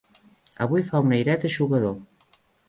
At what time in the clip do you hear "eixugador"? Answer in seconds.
1.51-1.95